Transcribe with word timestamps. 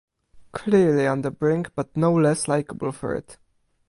Clearly 0.51 1.05
on 1.05 1.21
the 1.21 1.29
brink 1.29 1.75
but 1.75 1.95
no 1.95 2.11
less 2.11 2.47
likable 2.47 2.91
for 2.91 3.13
it. 3.13 3.37